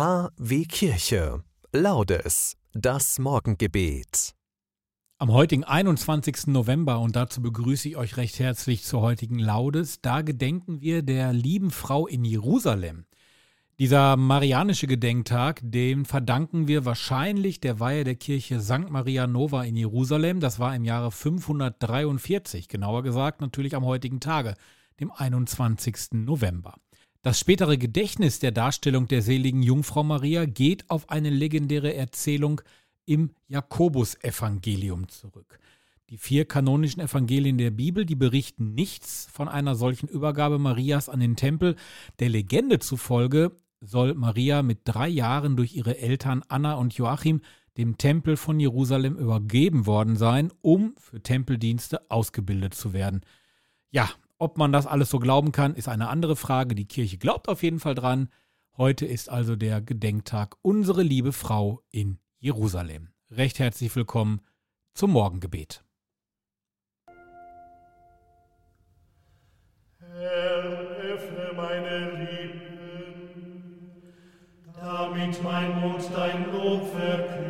[0.00, 1.44] KW Kirche.
[1.72, 2.56] Laudes.
[2.72, 4.34] Das Morgengebet.
[5.18, 6.46] Am heutigen 21.
[6.46, 10.00] November und dazu begrüße ich euch recht herzlich zur heutigen Laudes.
[10.00, 13.04] Da gedenken wir der lieben Frau in Jerusalem.
[13.78, 18.88] Dieser marianische Gedenktag, dem verdanken wir wahrscheinlich der Weihe der Kirche St.
[18.88, 20.40] Maria Nova in Jerusalem.
[20.40, 24.54] Das war im Jahre 543, genauer gesagt natürlich am heutigen Tage,
[24.98, 26.12] dem 21.
[26.12, 26.76] November.
[27.22, 32.62] Das spätere Gedächtnis der Darstellung der seligen Jungfrau Maria geht auf eine legendäre Erzählung
[33.04, 35.58] im Jakobusevangelium zurück.
[36.08, 41.20] Die vier kanonischen Evangelien der Bibel, die berichten nichts von einer solchen Übergabe Marias an
[41.20, 41.76] den Tempel.
[42.20, 47.42] Der Legende zufolge soll Maria mit drei Jahren durch ihre Eltern Anna und Joachim
[47.76, 53.20] dem Tempel von Jerusalem übergeben worden sein, um für Tempeldienste ausgebildet zu werden.
[53.90, 54.10] Ja,
[54.40, 56.74] ob man das alles so glauben kann, ist eine andere Frage.
[56.74, 58.30] Die Kirche glaubt auf jeden Fall dran.
[58.76, 63.10] Heute ist also der Gedenktag Unsere liebe Frau in Jerusalem.
[63.30, 64.40] Recht herzlich willkommen
[64.94, 65.84] zum Morgengebet.
[69.98, 73.92] Herr, öffne meine Lippen,
[74.74, 77.49] damit mein Mund dein Lob verkünde.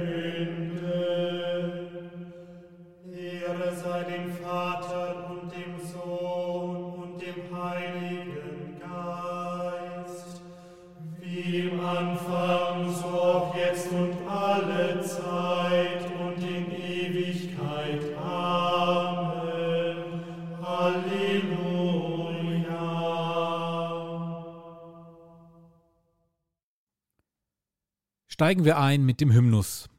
[28.41, 29.91] Steigen wir ein mit dem Hymnus.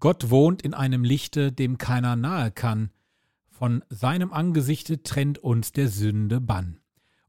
[0.00, 2.90] Gott wohnt in einem Lichte, dem keiner nahe kann.
[3.50, 6.80] Von seinem Angesichte trennt uns der Sünde Bann.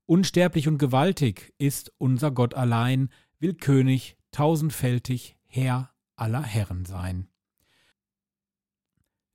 [0.06, 7.28] Unsterblich und gewaltig ist unser Gott allein, will König tausendfältig Herr aller Herren sein.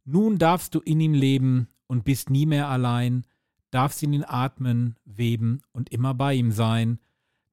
[0.04, 3.26] Nun darfst du in ihm leben und bist nie mehr allein,
[3.70, 7.00] darfst in ihn atmen, weben und immer bei ihm sein,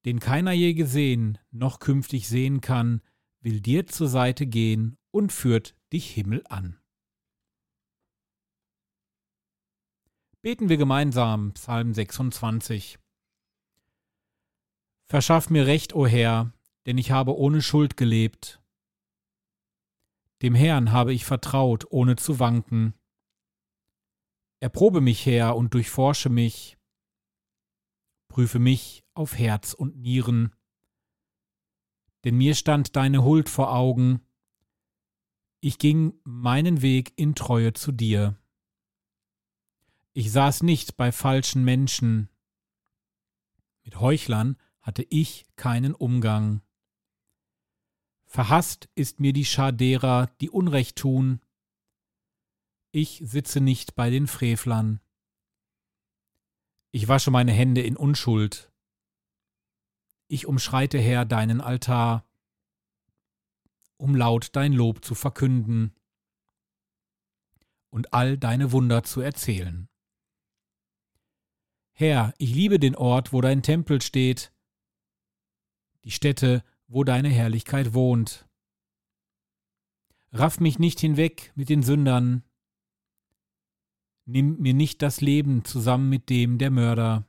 [0.06, 3.02] den keiner je gesehen noch künftig sehen kann,
[3.40, 6.78] will dir zur Seite gehen und führt dich Himmel an.
[10.42, 12.98] Beten wir gemeinsam Psalm 26.
[15.10, 16.52] Verschaff mir Recht, o Herr,
[16.86, 18.62] denn ich habe ohne Schuld gelebt.
[20.40, 22.94] Dem Herrn habe ich vertraut, ohne zu wanken.
[24.60, 26.78] Erprobe mich, Herr, und durchforsche mich.
[28.28, 30.54] Prüfe mich auf Herz und Nieren.
[32.24, 34.20] Denn mir stand deine Huld vor Augen.
[35.60, 38.36] Ich ging meinen Weg in Treue zu dir.
[40.12, 42.28] Ich saß nicht bei falschen Menschen.
[43.82, 46.62] Mit Heuchlern hatte ich keinen Umgang.
[48.26, 51.40] Verhasst ist mir die Schar derer, die Unrecht tun.
[52.92, 55.00] Ich sitze nicht bei den Frevlern.
[56.92, 58.69] Ich wasche meine Hände in Unschuld.
[60.32, 62.24] Ich umschreite, Herr, deinen Altar,
[63.96, 65.92] um laut dein Lob zu verkünden
[67.88, 69.88] und all deine Wunder zu erzählen.
[71.90, 74.54] Herr, ich liebe den Ort, wo dein Tempel steht,
[76.04, 78.48] die Stätte, wo deine Herrlichkeit wohnt.
[80.30, 82.44] Raff mich nicht hinweg mit den Sündern,
[84.26, 87.26] nimm mir nicht das Leben zusammen mit dem der Mörder.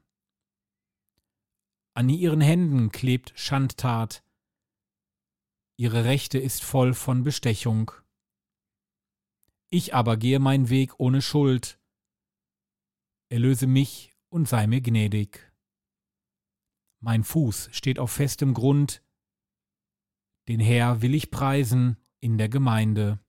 [1.93, 4.23] An ihren Händen klebt Schandtat,
[5.77, 7.91] ihre Rechte ist voll von Bestechung.
[9.69, 11.79] Ich aber gehe meinen Weg ohne Schuld.
[13.29, 15.51] Erlöse mich und sei mir gnädig.
[16.99, 19.03] Mein Fuß steht auf festem Grund,
[20.47, 23.19] den Herr will ich preisen in der Gemeinde.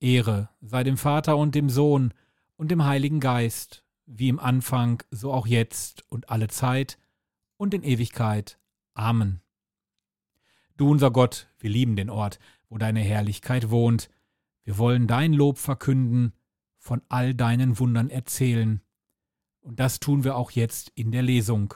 [0.00, 2.14] Ehre sei dem Vater und dem Sohn
[2.56, 6.98] und dem Heiligen Geist, wie im Anfang, so auch jetzt und alle Zeit
[7.56, 8.58] und in Ewigkeit.
[8.94, 9.40] Amen.
[10.76, 14.10] Du unser Gott, wir lieben den Ort, wo deine Herrlichkeit wohnt.
[14.64, 16.32] Wir wollen dein Lob verkünden,
[16.78, 18.84] von all deinen Wundern erzählen
[19.64, 21.74] und das tun wir auch jetzt in der Lesung.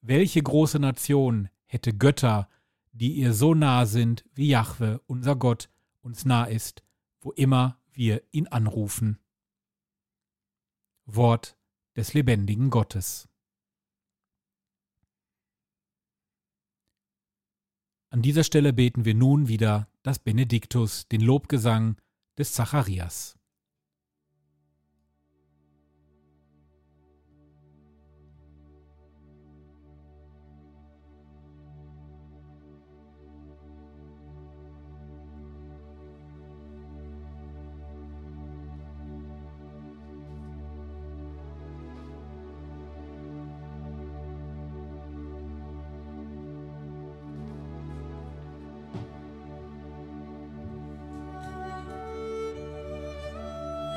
[0.00, 2.48] Welche große Nation hätte Götter,
[2.92, 5.68] die ihr so nah sind, wie Jahwe, unser Gott,
[6.00, 6.82] uns nah ist,
[7.20, 9.18] wo immer wir ihn anrufen?
[11.06, 11.56] Wort
[11.96, 13.28] des lebendigen Gottes.
[18.10, 22.00] An dieser Stelle beten wir nun wieder das Benediktus, den Lobgesang
[22.38, 23.36] des Zacharias.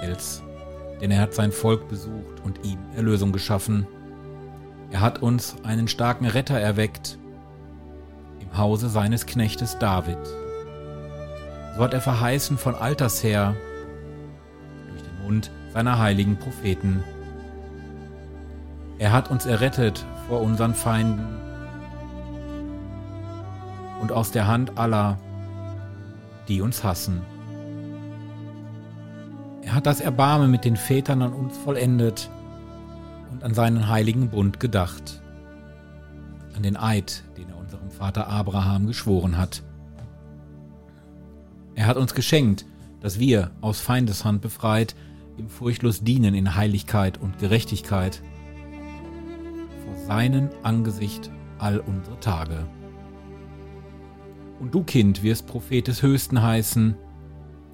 [0.01, 0.43] Israels,
[1.01, 3.87] denn er hat sein Volk besucht und ihm Erlösung geschaffen.
[4.91, 7.17] Er hat uns einen starken Retter erweckt
[8.39, 10.17] im Hause seines Knechtes David.
[11.75, 13.55] So hat er verheißen von alters her
[14.89, 17.03] durch den Mund seiner heiligen Propheten.
[18.99, 21.37] Er hat uns errettet vor unseren Feinden
[24.01, 25.17] und aus der Hand aller,
[26.47, 27.21] die uns hassen.
[29.77, 32.31] Hat das Erbarmen mit den Vätern an uns vollendet
[33.31, 35.21] und an seinen heiligen Bund gedacht,
[36.55, 39.61] an den Eid, den er unserem Vater Abraham geschworen hat.
[41.75, 42.65] Er hat uns geschenkt,
[43.01, 44.95] dass wir, aus Feindeshand befreit,
[45.37, 48.23] ihm furchtlos dienen in Heiligkeit und Gerechtigkeit
[49.85, 52.65] vor seinem Angesicht all unsere Tage.
[54.59, 56.95] Und du, Kind, wirst Prophet des Höchsten heißen,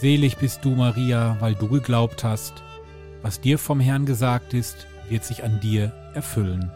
[0.00, 2.64] Selig bist du, Maria, weil du geglaubt hast.
[3.22, 6.72] Was dir vom Herrn gesagt ist, wird sich an dir erfüllen.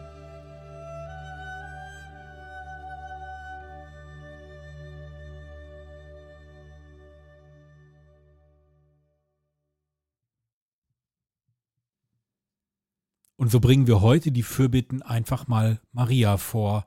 [13.35, 16.85] Und so bringen wir heute die Fürbitten einfach mal Maria vor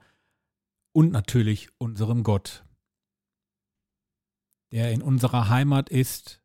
[0.92, 2.64] und natürlich unserem Gott
[4.72, 6.42] der in unserer Heimat ist,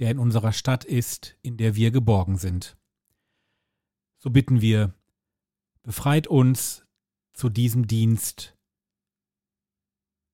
[0.00, 2.76] der in unserer Stadt ist, in der wir geborgen sind.
[4.18, 4.94] So bitten wir,
[5.82, 6.84] befreit uns
[7.32, 8.58] zu diesem Dienst,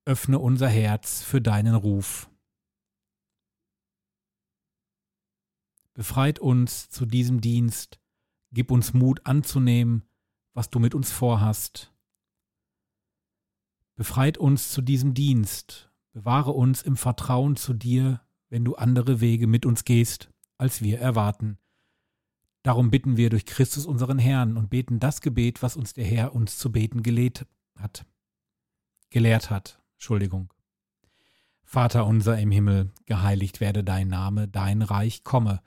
[0.07, 2.31] öffne unser Herz für deinen Ruf.
[5.93, 8.01] Befreit uns zu diesem Dienst,
[8.53, 10.09] gib uns Mut anzunehmen,
[10.55, 11.93] was du mit uns vorhast.
[13.97, 19.47] Befreit uns zu diesem Dienst Bewahre uns im Vertrauen zu dir, wenn du andere Wege
[19.47, 21.59] mit uns gehst, als wir erwarten.
[22.63, 26.35] Darum bitten wir durch Christus unseren Herrn und beten das Gebet, was uns der Herr
[26.35, 27.45] uns zu beten gelehrt
[27.75, 28.07] hat.
[29.11, 30.55] Gelehrt hat, Entschuldigung.
[31.65, 35.61] Vater unser im Himmel, geheiligt werde dein Name, dein Reich komme,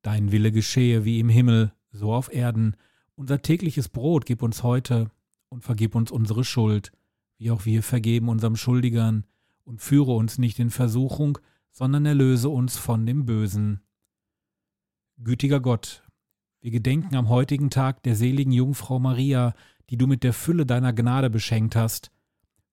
[0.00, 2.74] dein Wille geschehe wie im Himmel, so auf Erden.
[3.16, 5.10] Unser tägliches Brot gib uns heute
[5.50, 6.90] und vergib uns unsere Schuld,
[7.36, 9.26] wie auch wir vergeben unserem Schuldigern,
[9.70, 11.38] und führe uns nicht in Versuchung,
[11.70, 13.80] sondern erlöse uns von dem Bösen.
[15.18, 16.02] Gütiger Gott,
[16.60, 19.54] wir gedenken am heutigen Tag der seligen Jungfrau Maria,
[19.88, 22.10] die du mit der Fülle deiner Gnade beschenkt hast.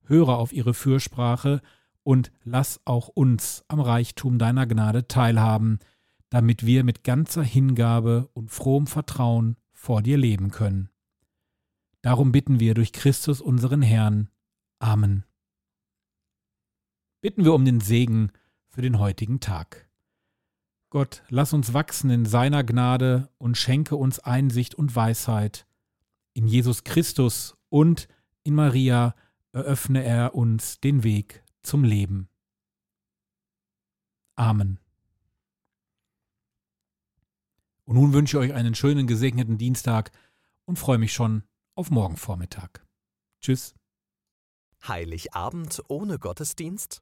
[0.06, 1.62] Höre auf ihre Fürsprache
[2.02, 5.78] und lass auch uns am Reichtum deiner Gnade teilhaben,
[6.30, 10.90] damit wir mit ganzer Hingabe und frohem Vertrauen vor dir leben können.
[12.02, 14.30] Darum bitten wir durch Christus unseren Herrn.
[14.80, 15.27] Amen
[17.22, 18.32] bitten wir um den Segen
[18.68, 19.90] für den heutigen Tag.
[20.90, 25.68] Gott, lass uns wachsen in seiner Gnade und schenke uns Einsicht und Weisheit.
[26.34, 28.08] In Jesus Christus und
[28.44, 29.16] in Maria
[29.52, 32.30] eröffne er uns den Weg zum Leben.
[34.36, 34.80] Amen.
[37.84, 40.12] Und nun wünsche ich euch einen schönen gesegneten Dienstag
[40.66, 41.44] und freue mich schon
[41.76, 42.86] auf morgen Vormittag.
[43.42, 43.76] Tschüss.
[44.88, 47.02] Heiligabend ohne Gottesdienst?